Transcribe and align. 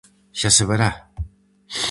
Xa 0.39 0.49
se 0.57 0.63
verá! 0.69 0.89